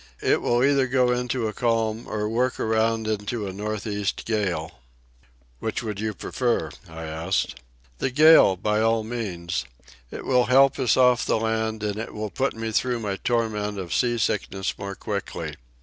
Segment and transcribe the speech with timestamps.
[0.23, 4.79] It will either go into a calm or work around into a north east gale."
[5.59, 7.59] "Which would you prefer?" I asked.
[7.99, 9.63] "The gale, by all means.
[10.09, 13.77] It will help us off the land, and it will put me through my torment
[13.77, 15.53] of sea sickness more quickly.